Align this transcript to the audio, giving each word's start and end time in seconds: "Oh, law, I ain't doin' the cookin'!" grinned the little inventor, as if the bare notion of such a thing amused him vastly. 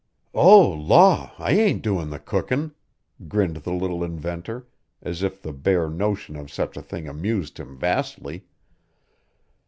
"Oh, 0.33 0.67
law, 0.67 1.31
I 1.37 1.51
ain't 1.51 1.83
doin' 1.83 2.09
the 2.09 2.17
cookin'!" 2.17 2.71
grinned 3.27 3.57
the 3.57 3.71
little 3.71 4.03
inventor, 4.03 4.65
as 5.03 5.21
if 5.21 5.39
the 5.43 5.53
bare 5.53 5.91
notion 5.91 6.35
of 6.35 6.51
such 6.51 6.75
a 6.75 6.81
thing 6.81 7.07
amused 7.07 7.59
him 7.59 7.77
vastly. 7.77 8.47